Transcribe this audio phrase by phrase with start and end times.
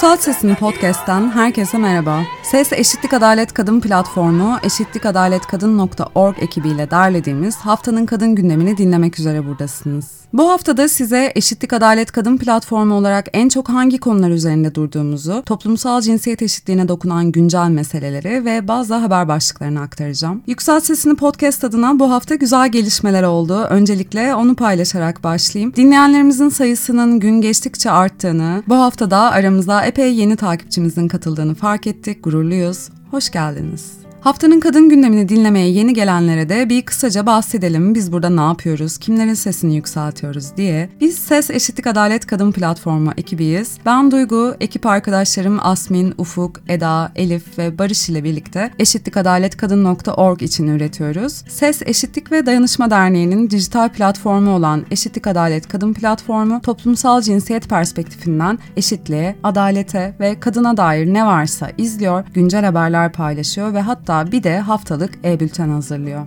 [0.00, 2.22] Yüksel Sesini Podcast'ten herkese merhaba.
[2.42, 10.20] Ses Eşitlik Adalet Kadın platformu eşitlikadaletkadın.org ekibiyle derlediğimiz haftanın kadın gündemini dinlemek üzere buradasınız.
[10.32, 16.00] Bu haftada size Eşitlik Adalet Kadın platformu olarak en çok hangi konular üzerinde durduğumuzu, toplumsal
[16.00, 20.42] cinsiyet eşitliğine dokunan güncel meseleleri ve bazı haber başlıklarını aktaracağım.
[20.46, 23.66] Yüksel Sesini Podcast adına bu hafta güzel gelişmeler oldu.
[23.70, 25.72] Öncelikle onu paylaşarak başlayayım.
[25.76, 32.24] Dinleyenlerimizin sayısının gün geçtikçe arttığını, bu hafta da aramızda epey yeni takipçimizin katıldığını fark ettik.
[32.24, 32.88] Gururluyuz.
[33.10, 33.99] Hoş geldiniz.
[34.20, 37.94] Haftanın kadın gündemini dinlemeye yeni gelenlere de bir kısaca bahsedelim.
[37.94, 40.88] Biz burada ne yapıyoruz, kimlerin sesini yükseltiyoruz diye.
[41.00, 43.78] Biz Ses Eşitlik Adalet Kadın Platformu ekibiyiz.
[43.86, 51.32] Ben Duygu, ekip arkadaşlarım Asmin, Ufuk, Eda, Elif ve Barış ile birlikte eşitlikadaletkadın.org için üretiyoruz.
[51.48, 58.58] Ses Eşitlik ve Dayanışma Derneği'nin dijital platformu olan Eşitlik Adalet Kadın Platformu, toplumsal cinsiyet perspektifinden
[58.76, 64.42] eşitliğe, adalete ve kadına dair ne varsa izliyor, güncel haberler paylaşıyor ve hatta hatta bir
[64.42, 66.26] de haftalık e-bülten hazırlıyor.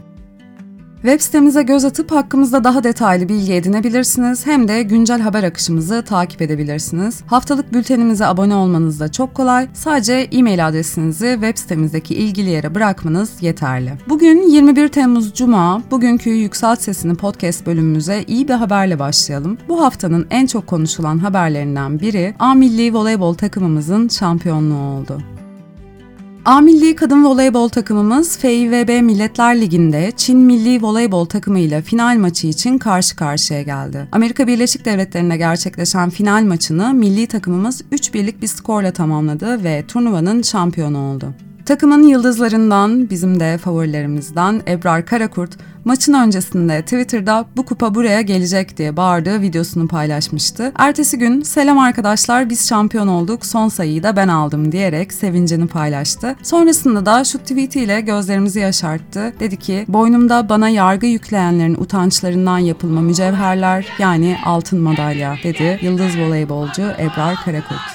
[0.93, 6.41] Web sitemize göz atıp hakkımızda daha detaylı bilgi edinebilirsiniz hem de güncel haber akışımızı takip
[6.41, 7.21] edebilirsiniz.
[7.27, 9.67] Haftalık bültenimize abone olmanız da çok kolay.
[9.73, 13.93] Sadece e-mail adresinizi web sitemizdeki ilgili yere bırakmanız yeterli.
[14.09, 19.57] Bugün 21 Temmuz Cuma, bugünkü Yükselt Sesini podcast bölümümüze iyi bir haberle başlayalım.
[19.69, 25.32] Bu haftanın en çok konuşulan haberlerinden biri A Milli Voleybol takımımızın şampiyonluğu oldu.
[26.45, 32.47] A Milli Kadın Voleybol takımımız FIVB Milletler Ligi'nde Çin Milli Voleybol takımı ile final maçı
[32.47, 34.07] için karşı karşıya geldi.
[34.11, 40.97] Amerika Birleşik Devletleri'nde gerçekleşen final maçını milli takımımız 3-1'lik bir skorla tamamladı ve turnuvanın şampiyonu
[40.97, 41.33] oldu.
[41.65, 48.97] Takımın yıldızlarından, bizim de favorilerimizden Ebrar Karakurt, maçın öncesinde Twitter'da bu kupa buraya gelecek diye
[48.97, 50.71] bağırdığı videosunu paylaşmıştı.
[50.77, 56.35] Ertesi gün selam arkadaşlar biz şampiyon olduk son sayıyı da ben aldım diyerek sevincini paylaştı.
[56.43, 59.33] Sonrasında da şu tweetiyle gözlerimizi yaşarttı.
[59.39, 66.81] Dedi ki boynumda bana yargı yükleyenlerin utançlarından yapılma mücevherler yani altın madalya dedi yıldız voleybolcu
[66.81, 67.92] Ebrar Karakurt.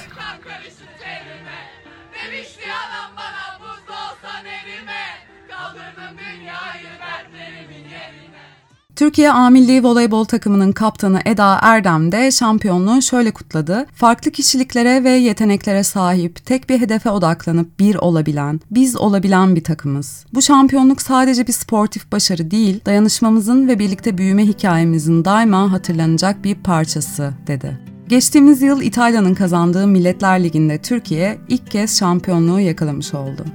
[8.99, 9.49] Türkiye A
[9.83, 13.85] Voleybol takımının kaptanı Eda Erdem de şampiyonluğu şöyle kutladı.
[13.95, 20.25] Farklı kişiliklere ve yeteneklere sahip, tek bir hedefe odaklanıp bir olabilen, biz olabilen bir takımız.
[20.33, 26.55] Bu şampiyonluk sadece bir sportif başarı değil, dayanışmamızın ve birlikte büyüme hikayemizin daima hatırlanacak bir
[26.55, 27.79] parçası, dedi.
[28.07, 33.45] Geçtiğimiz yıl İtalya'nın kazandığı Milletler Ligi'nde Türkiye ilk kez şampiyonluğu yakalamış oldu.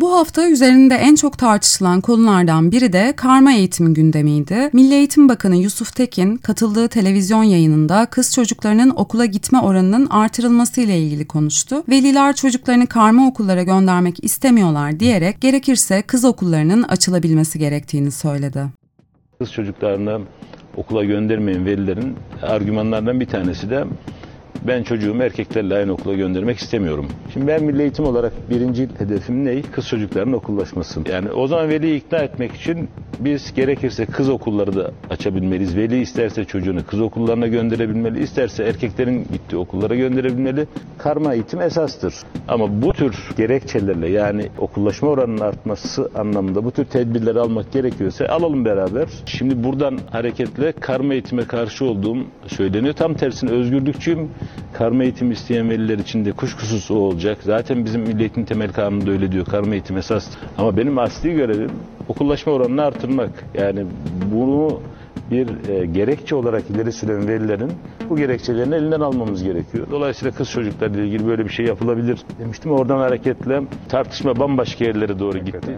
[0.00, 4.70] Bu hafta üzerinde en çok tartışılan konulardan biri de karma eğitim gündemiydi.
[4.72, 10.98] Milli Eğitim Bakanı Yusuf Tekin katıldığı televizyon yayınında kız çocuklarının okula gitme oranının artırılması ile
[10.98, 11.82] ilgili konuştu.
[11.88, 18.66] Veliler çocuklarını karma okullara göndermek istemiyorlar diyerek gerekirse kız okullarının açılabilmesi gerektiğini söyledi.
[19.38, 20.20] Kız çocuklarını
[20.76, 23.84] okula göndermeyen velilerin argümanlarından bir tanesi de
[24.68, 27.08] ben çocuğumu erkeklerle aynı okula göndermek istemiyorum.
[27.32, 29.62] Şimdi ben milli eğitim olarak birinci hedefim ne?
[29.62, 31.00] Kız çocuklarının okullaşması.
[31.12, 32.88] Yani o zaman veliyi ikna etmek için
[33.20, 35.76] biz gerekirse kız okulları da açabilmeliyiz.
[35.76, 40.66] Veli isterse çocuğunu kız okullarına gönderebilmeli, isterse erkeklerin gittiği okullara gönderebilmeli.
[40.98, 42.14] Karma eğitim esastır.
[42.48, 48.64] Ama bu tür gerekçelerle yani okullaşma oranının artması anlamında bu tür tedbirleri almak gerekiyorsa alalım
[48.64, 49.08] beraber.
[49.26, 52.94] Şimdi buradan hareketle karma eğitime karşı olduğum söyleniyor.
[52.94, 54.30] Tam tersine özgürlükçüyüm
[54.72, 57.38] karma eğitim isteyen veliler için de kuşkusuz o olacak.
[57.42, 59.46] Zaten bizim Milli Temel Kanunu da öyle diyor.
[59.46, 60.28] Karma eğitim esas.
[60.58, 61.70] Ama benim asli görevim
[62.08, 63.44] okullaşma oranını artırmak.
[63.54, 63.86] Yani
[64.32, 64.80] bunu
[65.30, 67.72] bir e, gerekçe olarak ileri süren velilerin
[68.10, 69.86] bu gerekçelerini elinden almamız gerekiyor.
[69.90, 72.72] Dolayısıyla kız çocuklarla ilgili böyle bir şey yapılabilir demiştim.
[72.72, 75.76] Oradan hareketle tartışma bambaşka yerlere doğru gitti.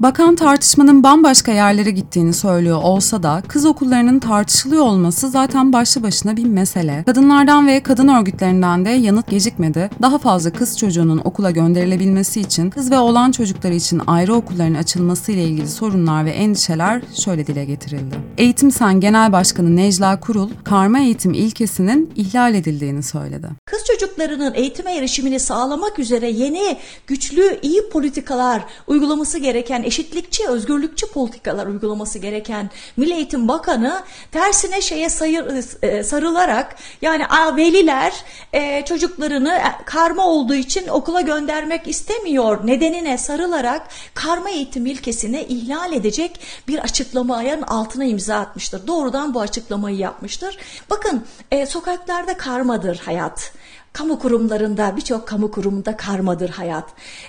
[0.00, 6.36] Bakan tartışmanın bambaşka yerlere gittiğini söylüyor olsa da kız okullarının tartışılıyor olması zaten başlı başına
[6.36, 7.04] bir mesele.
[7.06, 9.90] Kadınlardan ve kadın örgütlerinden de yanıt gecikmedi.
[10.02, 15.32] Daha fazla kız çocuğunun okula gönderilebilmesi için kız ve oğlan çocukları için ayrı okulların açılması
[15.32, 18.16] ile ilgili sorunlar ve endişeler şöyle dile getirildi.
[18.38, 23.48] Eğitim Sen Genel Başkanı Necla Kurul, karma eğitim ilkesinin ihlal edildiğini söyledi.
[23.66, 26.76] Kız çocukları çocuklarının eğitime erişimini sağlamak üzere yeni,
[27.06, 34.02] güçlü, iyi politikalar uygulaması gereken, eşitlikçi, özgürlükçü politikalar uygulaması gereken Milli Eğitim Bakanı
[34.32, 35.44] tersine şeye sayır,
[35.82, 37.24] e, sarılarak yani
[37.56, 38.12] veliler
[38.52, 46.40] e, çocuklarını karma olduğu için okula göndermek istemiyor nedenine sarılarak karma eğitim ilkesini ihlal edecek
[46.68, 48.86] bir açıklamanın altına imza atmıştır.
[48.86, 50.58] Doğrudan bu açıklamayı yapmıştır.
[50.90, 53.52] Bakın e, sokaklarda karmadır hayat.
[53.92, 56.84] Kamu kurumlarında birçok kamu kurumunda karmadır hayat.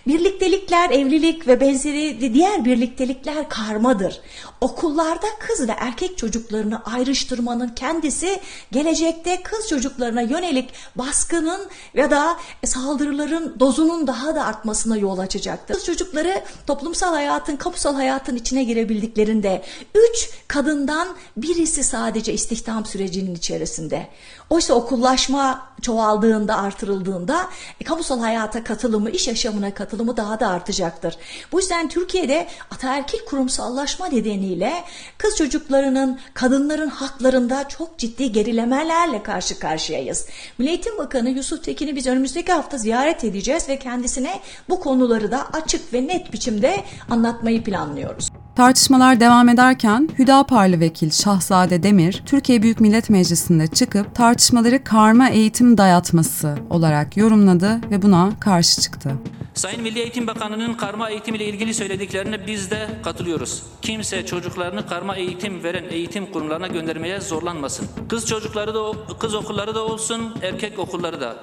[0.07, 4.21] Birliktelikler, evlilik ve benzeri diğer birliktelikler karmadır.
[4.61, 8.39] Okullarda kız ve erkek çocuklarını ayrıştırmanın kendisi
[8.71, 11.61] gelecekte kız çocuklarına yönelik baskının
[11.93, 15.75] ya da saldırıların dozunun daha da artmasına yol açacaktır.
[15.75, 19.63] Kız çocukları toplumsal hayatın, kamusal hayatın içine girebildiklerinde
[19.95, 24.07] üç kadından birisi sadece istihdam sürecinin içerisinde.
[24.49, 27.49] Oysa okullaşma çoğaldığında, artırıldığında
[27.81, 31.17] e, kamusal hayata katılımı, iş yaşamına katılımı daha da artacaktır.
[31.51, 34.73] Bu yüzden Türkiye'de ataerkil kurumsallaşma nedeniyle
[35.17, 40.27] kız çocuklarının, kadınların haklarında çok ciddi gerilemelerle karşı karşıyayız.
[40.57, 44.39] Milli Bakanı Yusuf Tekin'i biz önümüzdeki hafta ziyaret edeceğiz ve kendisine
[44.69, 48.40] bu konuları da açık ve net biçimde anlatmayı planlıyoruz.
[48.55, 55.77] Tartışmalar devam ederken Hüdaparlı vekil Şahzade Demir, Türkiye Büyük Millet Meclisi'nde çıkıp tartışmaları karma eğitim
[55.77, 59.11] dayatması olarak yorumladı ve buna karşı çıktı.
[59.53, 63.63] Sayın Milli Eğitim Bakanı'nın karma eğitim ile ilgili söylediklerine biz de katılıyoruz.
[63.81, 67.87] Kimse çocuklarını karma eğitim veren eğitim kurumlarına göndermeye zorlanmasın.
[68.09, 71.35] Kız çocukları da kız okulları da olsun, erkek okulları da.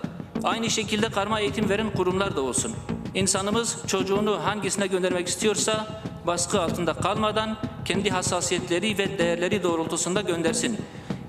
[0.45, 2.73] Aynı şekilde karma eğitim veren kurumlar da olsun.
[3.15, 10.77] İnsanımız çocuğunu hangisine göndermek istiyorsa baskı altında kalmadan kendi hassasiyetleri ve değerleri doğrultusunda göndersin.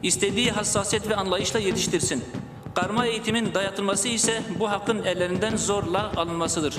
[0.03, 2.23] İstediği hassasiyet ve anlayışla yetiştirsin.
[2.75, 6.77] Karma eğitimin dayatılması ise bu hakkın ellerinden zorla alınmasıdır.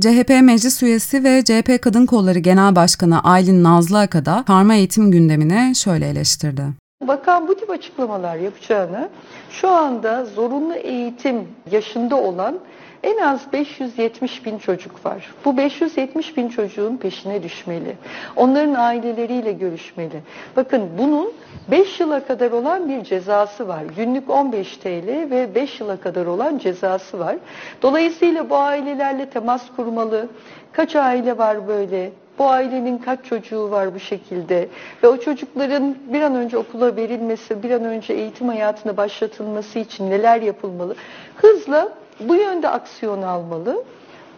[0.00, 5.74] CHP meclis üyesi ve CHP Kadın Kolları Genel Başkanı Aylin Nazlı Akada karma eğitim gündemine
[5.74, 6.62] şöyle eleştirdi.
[7.08, 9.08] Bakan bu tip açıklamalar yapacağını
[9.50, 12.58] şu anda zorunlu eğitim yaşında olan
[13.02, 15.34] en az 570 bin çocuk var.
[15.44, 17.96] Bu 570 bin çocuğun peşine düşmeli.
[18.36, 20.20] Onların aileleriyle görüşmeli.
[20.56, 21.32] Bakın bunun
[21.70, 23.82] 5 yıla kadar olan bir cezası var.
[23.96, 27.36] Günlük 15 TL ve 5 yıla kadar olan cezası var.
[27.82, 30.28] Dolayısıyla bu ailelerle temas kurmalı.
[30.72, 32.10] Kaç aile var böyle?
[32.38, 34.68] Bu ailenin kaç çocuğu var bu şekilde
[35.02, 40.10] ve o çocukların bir an önce okula verilmesi, bir an önce eğitim hayatına başlatılması için
[40.10, 40.94] neler yapılmalı?
[41.36, 41.88] Hızla
[42.28, 43.84] bu yönde aksiyon almalı.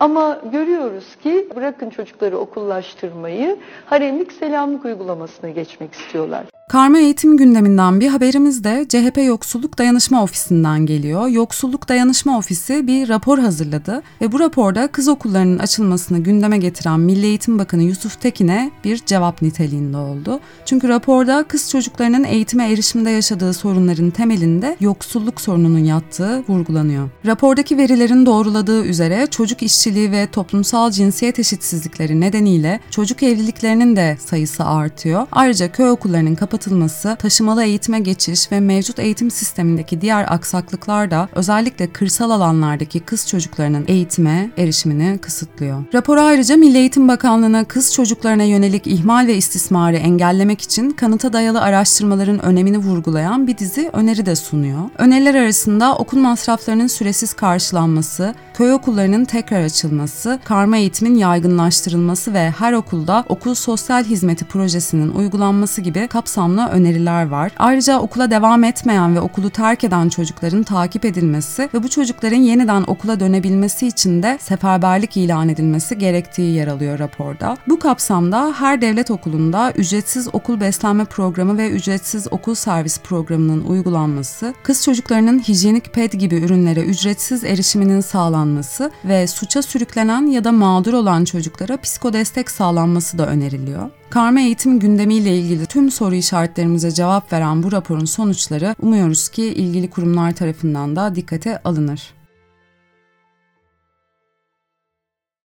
[0.00, 6.44] Ama görüyoruz ki bırakın çocukları okullaştırmayı haremlik selamlık uygulamasına geçmek istiyorlar.
[6.68, 11.28] Karma eğitim gündeminden bir haberimiz de CHP Yoksulluk Dayanışma Ofisi'nden geliyor.
[11.28, 17.26] Yoksulluk Dayanışma Ofisi bir rapor hazırladı ve bu raporda kız okullarının açılmasını gündeme getiren Milli
[17.26, 20.40] Eğitim Bakanı Yusuf Tekin'e bir cevap niteliğinde oldu.
[20.64, 27.08] Çünkü raporda kız çocuklarının eğitime erişimde yaşadığı sorunların temelinde yoksulluk sorununun yattığı vurgulanıyor.
[27.26, 34.64] Rapordaki verilerin doğruladığı üzere çocuk işçiliği ve toplumsal cinsiyet eşitsizlikleri nedeniyle çocuk evliliklerinin de sayısı
[34.64, 35.26] artıyor.
[35.32, 41.28] Ayrıca köy okullarının kapatılması kapatılması, taşımalı eğitime geçiş ve mevcut eğitim sistemindeki diğer aksaklıklar da
[41.32, 45.84] özellikle kırsal alanlardaki kız çocuklarının eğitime erişimini kısıtlıyor.
[45.94, 51.60] Rapor ayrıca Milli Eğitim Bakanlığı'na kız çocuklarına yönelik ihmal ve istismarı engellemek için kanıta dayalı
[51.60, 54.80] araştırmaların önemini vurgulayan bir dizi öneri de sunuyor.
[54.98, 62.72] Öneriler arasında okul masraflarının süresiz karşılanması, köy okullarının tekrar açılması, karma eğitimin yaygınlaştırılması ve her
[62.72, 67.52] okulda okul sosyal hizmeti projesinin uygulanması gibi kapsamlı kapsamlı öneriler var.
[67.58, 72.84] Ayrıca okula devam etmeyen ve okulu terk eden çocukların takip edilmesi ve bu çocukların yeniden
[72.86, 77.56] okula dönebilmesi için de seferberlik ilan edilmesi gerektiği yer alıyor raporda.
[77.68, 84.54] Bu kapsamda her devlet okulunda ücretsiz okul beslenme programı ve ücretsiz okul servis programının uygulanması,
[84.62, 90.92] kız çocuklarının hijyenik ped gibi ürünlere ücretsiz erişiminin sağlanması ve suça sürüklenen ya da mağdur
[90.92, 93.90] olan çocuklara psikodestek sağlanması da öneriliyor.
[94.10, 99.90] Karma eğitim gündemiyle ilgili tüm soru işaretlerimize cevap veren bu raporun sonuçları umuyoruz ki ilgili
[99.90, 102.14] kurumlar tarafından da dikkate alınır.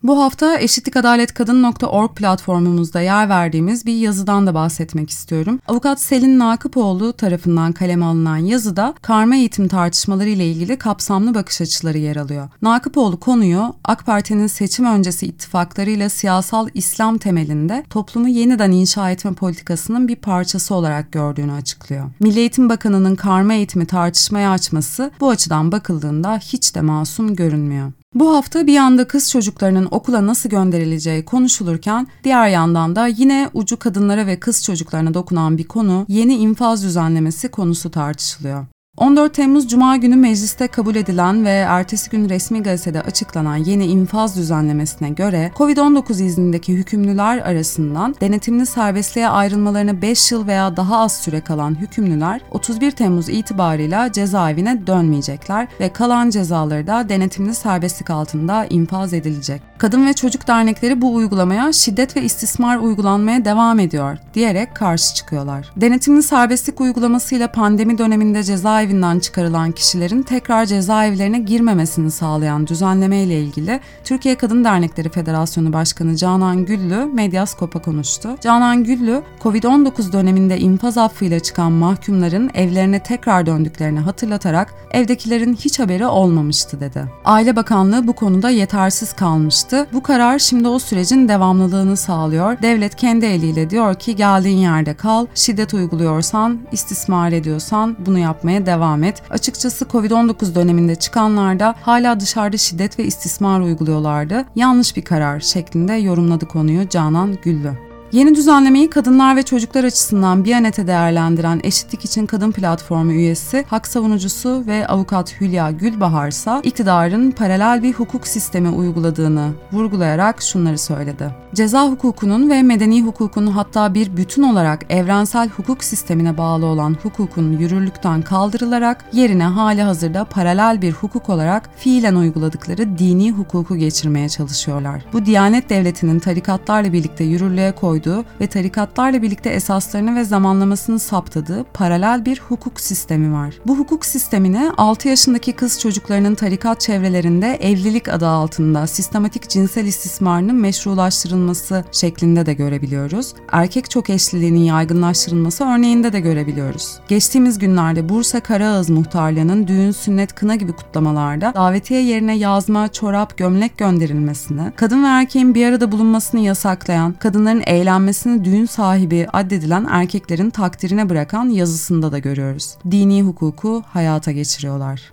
[0.03, 5.61] Bu hafta eşitlikadaletkadın.org platformumuzda yer verdiğimiz bir yazıdan da bahsetmek istiyorum.
[5.69, 11.99] Avukat Selin Nakıpoğlu tarafından kaleme alınan yazıda karma eğitim tartışmaları ile ilgili kapsamlı bakış açıları
[11.99, 12.49] yer alıyor.
[12.63, 20.09] Nakıpoğlu konuyu AK Parti'nin seçim öncesi ittifaklarıyla siyasal İslam temelinde toplumu yeniden inşa etme politikasının
[20.09, 22.11] bir parçası olarak gördüğünü açıklıyor.
[22.21, 27.93] Milli Eğitim Bakanı'nın karma eğitimi tartışmaya açması bu açıdan bakıldığında hiç de masum görünmüyor.
[28.17, 33.79] Bu hafta bir yanda kız çocuklarının okula nasıl gönderileceği konuşulurken diğer yandan da yine ucu
[33.79, 38.67] kadınlara ve kız çocuklarına dokunan bir konu yeni infaz düzenlemesi konusu tartışılıyor.
[38.97, 44.37] 14 Temmuz Cuma günü mecliste kabul edilen ve ertesi gün resmi gazetede açıklanan yeni infaz
[44.37, 51.41] düzenlemesine göre COVID-19 iznindeki hükümlüler arasından denetimli serbestliğe ayrılmalarına 5 yıl veya daha az süre
[51.41, 59.13] kalan hükümlüler 31 Temmuz itibarıyla cezaevine dönmeyecekler ve kalan cezaları da denetimli serbestlik altında infaz
[59.13, 59.63] edilecek.
[59.79, 65.73] Kadın ve çocuk dernekleri bu uygulamaya şiddet ve istismar uygulanmaya devam ediyor diyerek karşı çıkıyorlar.
[65.77, 73.41] Denetimli serbestlik uygulamasıyla pandemi döneminde cezaevi cezaevinden çıkarılan kişilerin tekrar cezaevlerine girmemesini sağlayan düzenleme ile
[73.41, 78.29] ilgili Türkiye Kadın Dernekleri Federasyonu Başkanı Canan Güllü Medyaskop'a konuştu.
[78.41, 86.07] Canan Güllü, Covid-19 döneminde infaz affıyla çıkan mahkumların evlerine tekrar döndüklerini hatırlatarak evdekilerin hiç haberi
[86.07, 87.05] olmamıştı dedi.
[87.25, 89.87] Aile Bakanlığı bu konuda yetersiz kalmıştı.
[89.93, 92.63] Bu karar şimdi o sürecin devamlılığını sağlıyor.
[92.63, 98.76] Devlet kendi eliyle diyor ki geldiğin yerde kal, şiddet uyguluyorsan, istismar ediyorsan bunu yapmaya devam
[98.77, 99.23] devam et.
[99.31, 104.45] Açıkçası Covid-19 döneminde çıkanlarda hala dışarıda şiddet ve istismar uyguluyorlardı.
[104.55, 107.86] Yanlış bir karar şeklinde yorumladı konuyu Canan Güllü.
[108.13, 114.65] Yeni düzenlemeyi kadınlar ve çocuklar açısından Biyanet'e değerlendiren Eşitlik İçin Kadın Platformu üyesi, hak savunucusu
[114.67, 121.35] ve avukat Hülya Gülbahar ise iktidarın paralel bir hukuk sistemi uyguladığını vurgulayarak şunları söyledi.
[121.55, 127.53] Ceza hukukunun ve medeni hukukun hatta bir bütün olarak evrensel hukuk sistemine bağlı olan hukukun
[127.53, 135.05] yürürlükten kaldırılarak yerine hali hazırda paralel bir hukuk olarak fiilen uyguladıkları dini hukuku geçirmeye çalışıyorlar.
[135.13, 141.65] Bu Diyanet Devleti'nin tarikatlarla birlikte yürürlüğe koyduğu koyduğu ve tarikatlarla birlikte esaslarını ve zamanlamasını saptadığı
[141.75, 143.55] paralel bir hukuk sistemi var.
[143.67, 150.57] Bu hukuk sistemini 6 yaşındaki kız çocuklarının tarikat çevrelerinde evlilik adı altında sistematik cinsel istismarının
[150.57, 153.35] meşrulaştırılması şeklinde de görebiliyoruz.
[153.53, 156.99] Erkek çok eşliliğinin yaygınlaştırılması örneğinde de görebiliyoruz.
[157.09, 163.79] Geçtiğimiz günlerde Bursa Karaağız Muhtarlığı'nın düğün, sünnet, kına gibi kutlamalarda davetiye yerine yazma, çorap, gömlek
[163.79, 170.51] gönderilmesini, kadın ve erkeğin bir arada bulunmasını yasaklayan, kadınların eğlence evlenmesini düğün sahibi addedilen erkeklerin
[170.51, 172.75] takdirine bırakan yazısında da görüyoruz.
[172.91, 175.13] Dini hukuku hayata geçiriyorlar.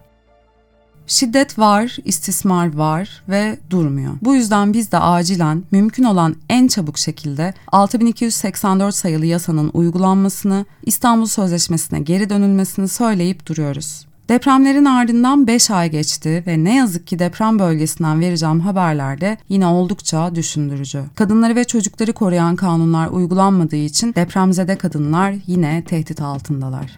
[1.08, 4.14] Şiddet var, istismar var ve durmuyor.
[4.22, 11.26] Bu yüzden biz de acilen mümkün olan en çabuk şekilde 6284 sayılı yasanın uygulanmasını, İstanbul
[11.26, 14.06] Sözleşmesi'ne geri dönülmesini söyleyip duruyoruz.
[14.30, 20.36] Depremlerin ardından 5 ay geçti ve ne yazık ki deprem bölgesinden vereceğim haberlerde yine oldukça
[20.36, 21.04] düşündürücü.
[21.16, 26.98] Kadınları ve çocukları koruyan kanunlar uygulanmadığı için depremzede kadınlar yine tehdit altındalar.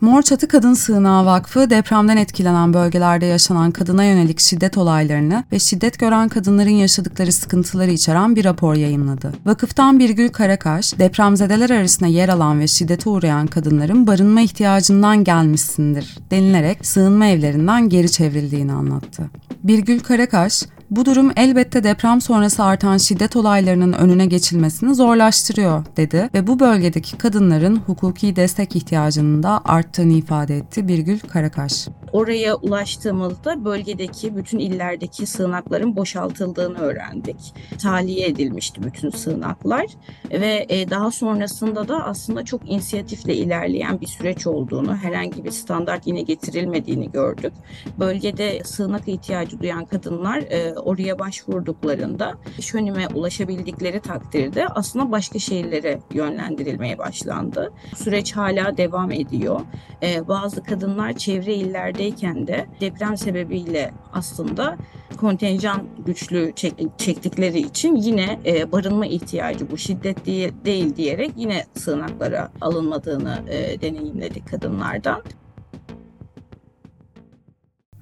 [0.00, 5.98] Mor Çatı Kadın Sığınağı Vakfı depremden etkilenen bölgelerde yaşanan kadına yönelik şiddet olaylarını ve şiddet
[5.98, 9.32] gören kadınların yaşadıkları sıkıntıları içeren bir rapor yayımladı.
[9.46, 16.86] Vakıftan Birgül Karakaş, depremzedeler arasında yer alan ve şiddete uğrayan kadınların barınma ihtiyacından gelmişsindir denilerek
[16.86, 19.30] sığınma evlerinden geri çevrildiğini anlattı.
[19.64, 26.46] Birgül Karakaş, bu durum elbette deprem sonrası artan şiddet olaylarının önüne geçilmesini zorlaştırıyor dedi ve
[26.46, 31.88] bu bölgedeki kadınların hukuki destek ihtiyacının da arttığını ifade etti Birgül Karakaş.
[32.12, 37.54] Oraya ulaştığımızda bölgedeki bütün illerdeki sığınakların boşaltıldığını öğrendik.
[37.82, 39.86] Tahliye edilmişti bütün sığınaklar
[40.30, 46.06] ve e, daha sonrasında da aslında çok inisiyatifle ilerleyen bir süreç olduğunu, herhangi bir standart
[46.06, 47.52] yine getirilmediğini gördük.
[47.98, 56.98] Bölgede sığınak ihtiyacı duyan kadınlar e, oraya başvurduklarında şönime ulaşabildikleri takdirde aslında başka şehirlere yönlendirilmeye
[56.98, 57.72] başlandı.
[57.96, 59.60] Süreç hala devam ediyor.
[60.02, 64.76] E, bazı kadınlar çevre illerde yerdeyken de deprem sebebiyle aslında
[65.16, 71.64] kontenjan güçlü çek, çektikleri için yine e, barınma ihtiyacı bu şiddet diye, değil diyerek yine
[71.74, 75.22] sığınaklara alınmadığını e, deneyimledik kadınlardan.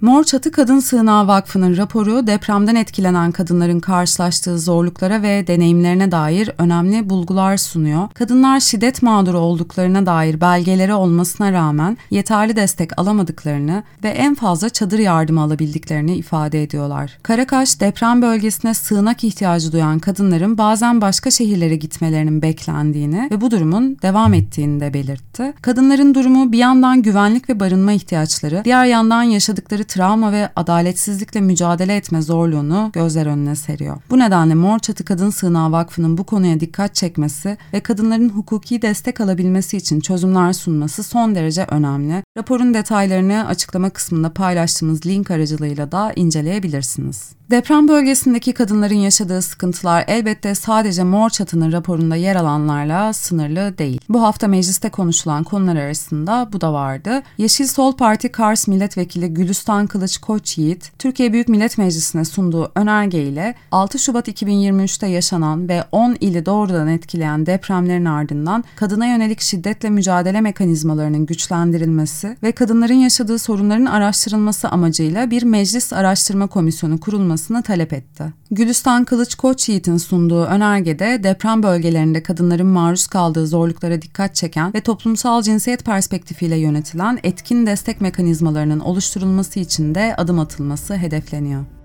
[0.07, 7.11] Mor Çatı Kadın Sığınağı Vakfı'nın raporu depremden etkilenen kadınların karşılaştığı zorluklara ve deneyimlerine dair önemli
[7.11, 8.09] bulgular sunuyor.
[8.15, 14.99] Kadınlar şiddet mağduru olduklarına dair belgeleri olmasına rağmen yeterli destek alamadıklarını ve en fazla çadır
[14.99, 17.19] yardımı alabildiklerini ifade ediyorlar.
[17.23, 23.99] Karakaş deprem bölgesine sığınak ihtiyacı duyan kadınların bazen başka şehirlere gitmelerinin beklendiğini ve bu durumun
[24.03, 25.55] devam ettiğini de belirtti.
[25.63, 31.97] Kadınların durumu bir yandan güvenlik ve barınma ihtiyaçları, diğer yandan yaşadıkları travma ve adaletsizlikle mücadele
[31.97, 33.97] etme zorluğunu gözler önüne seriyor.
[34.11, 39.21] Bu nedenle Mor Çatı Kadın Sığınağı Vakfı'nın bu konuya dikkat çekmesi ve kadınların hukuki destek
[39.21, 42.23] alabilmesi için çözümler sunması son derece önemli.
[42.38, 47.36] Raporun detaylarını açıklama kısmında paylaştığımız link aracılığıyla da inceleyebilirsiniz.
[47.50, 54.00] Deprem bölgesindeki kadınların yaşadığı sıkıntılar elbette sadece Mor Çatı'nın raporunda yer alanlarla sınırlı değil.
[54.09, 57.23] Bu hafta mecliste konuşulan konular arasında bu da vardı.
[57.38, 63.23] Yeşil Sol Parti Kars Milletvekili Gülistan Kılıç Koç Yiğit, Türkiye Büyük Millet Meclisi'ne sunduğu önerge
[63.23, 69.91] ile 6 Şubat 2023'te yaşanan ve 10 ili doğrudan etkileyen depremlerin ardından kadına yönelik şiddetle
[69.91, 77.62] mücadele mekanizmalarının güçlendirilmesi ve kadınların yaşadığı sorunların araştırılması amacıyla bir meclis araştırma komisyonu kurulması yapılmasını
[77.62, 78.25] talep etti.
[78.50, 84.81] Gülistan Kılıç Koç Yiğit'in sunduğu önergede deprem bölgelerinde kadınların maruz kaldığı zorluklara dikkat çeken ve
[84.81, 91.75] toplumsal cinsiyet perspektifiyle yönetilen etkin destek mekanizmalarının oluşturulması için de adım atılması hedefleniyor.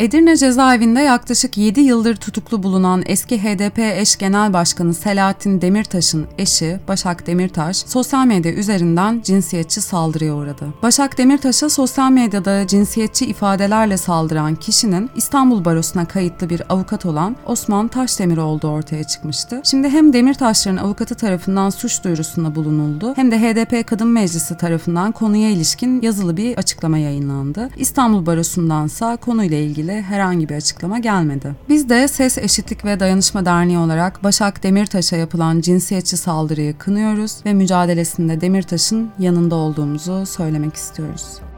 [0.00, 6.78] Edirne cezaevinde yaklaşık 7 yıldır tutuklu bulunan eski HDP eş genel başkanı Selahattin Demirtaş'ın eşi
[6.88, 10.66] Başak Demirtaş sosyal medya üzerinden cinsiyetçi saldırıya uğradı.
[10.82, 17.88] Başak Demirtaş'a sosyal medyada cinsiyetçi ifadelerle saldıran kişinin İstanbul Barosu'na kayıtlı bir avukat olan Osman
[17.88, 19.60] Taşdemir olduğu ortaya çıkmıştı.
[19.64, 25.50] Şimdi hem Demirtaşların avukatı tarafından suç duyurusunda bulunuldu hem de HDP Kadın Meclisi tarafından konuya
[25.50, 27.68] ilişkin yazılı bir açıklama yayınlandı.
[27.76, 31.54] İstanbul Barosu'ndansa konuyla ilgili ilgili herhangi bir açıklama gelmedi.
[31.68, 37.54] Biz de Ses Eşitlik ve Dayanışma Derneği olarak Başak Demirtaş'a yapılan cinsiyetçi saldırıyı kınıyoruz ve
[37.54, 41.49] mücadelesinde Demirtaş'ın yanında olduğumuzu söylemek istiyoruz.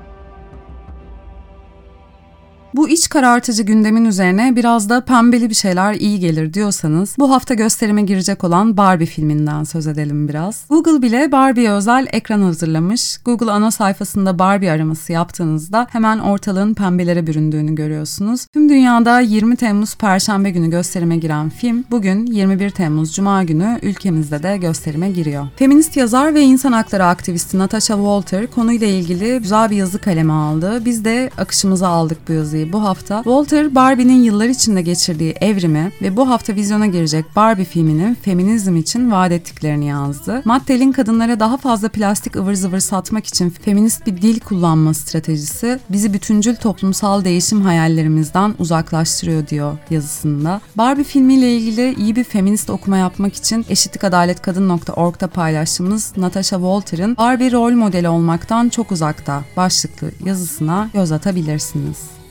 [2.75, 7.55] Bu iç karartıcı gündemin üzerine biraz da pembeli bir şeyler iyi gelir diyorsanız bu hafta
[7.55, 10.65] gösterime girecek olan Barbie filminden söz edelim biraz.
[10.69, 13.19] Google bile Barbie'ye özel ekran hazırlamış.
[13.25, 18.47] Google ana sayfasında Barbie araması yaptığınızda hemen ortalığın pembelere büründüğünü görüyorsunuz.
[18.53, 24.43] Tüm dünyada 20 Temmuz Perşembe günü gösterime giren film bugün 21 Temmuz Cuma günü ülkemizde
[24.43, 25.47] de gösterime giriyor.
[25.57, 30.85] Feminist yazar ve insan hakları aktivisti Natasha Walter konuyla ilgili güzel bir yazı kaleme aldı.
[30.85, 35.93] Biz de akışımıza aldık bu yazıyı ettiği bu hafta Walter Barbie'nin yıllar içinde geçirdiği evrimi
[36.03, 40.43] ve bu hafta vizyona girecek Barbie filminin feminizm için vaat ettiklerini yazdı.
[40.45, 46.13] Mattel'in kadınlara daha fazla plastik ıvır zıvır satmak için feminist bir dil kullanma stratejisi bizi
[46.13, 50.61] bütüncül toplumsal değişim hayallerimizden uzaklaştırıyor diyor yazısında.
[50.77, 57.73] Barbie filmiyle ilgili iyi bir feminist okuma yapmak için eşitlikadaletkadın.org'da paylaştığımız Natasha Walter'ın Barbie rol
[57.73, 62.22] modeli olmaktan çok uzakta başlıklı yazısına göz atabilirsiniz.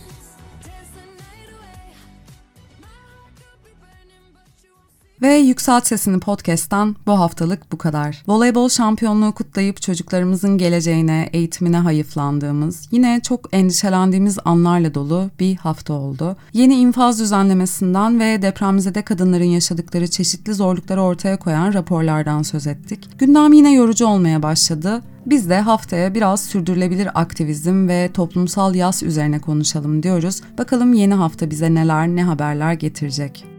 [5.22, 8.24] Ve Yükselt Sesini Podcast'tan bu haftalık bu kadar.
[8.28, 16.38] Voleybol şampiyonluğu kutlayıp çocuklarımızın geleceğine, eğitimine hayıflandığımız, yine çok endişelendiğimiz anlarla dolu bir hafta oldu.
[16.54, 23.10] Yeni infaz düzenlemesinden ve depremzede kadınların yaşadıkları çeşitli zorlukları ortaya koyan raporlardan söz ettik.
[23.18, 25.02] Gündem yine yorucu olmaya başladı.
[25.26, 30.42] Biz de haftaya biraz sürdürülebilir aktivizm ve toplumsal yas üzerine konuşalım diyoruz.
[30.58, 33.51] Bakalım yeni hafta bize neler, ne haberler getirecek.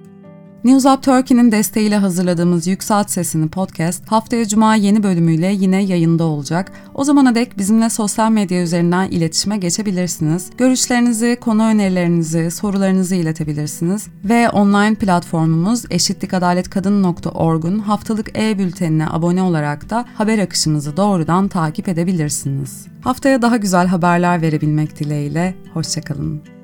[0.64, 6.72] News Up Turkey'nin desteğiyle hazırladığımız Yükselt Sesini podcast haftaya cuma yeni bölümüyle yine yayında olacak.
[6.94, 10.50] O zamana dek bizimle sosyal medya üzerinden iletişime geçebilirsiniz.
[10.58, 14.06] Görüşlerinizi, konu önerilerinizi, sorularınızı iletebilirsiniz.
[14.24, 22.86] Ve online platformumuz eşitlikadaletkadın.org'un haftalık e-bültenine abone olarak da haber akışımızı doğrudan takip edebilirsiniz.
[23.00, 26.61] Haftaya daha güzel haberler verebilmek dileğiyle, hoşçakalın.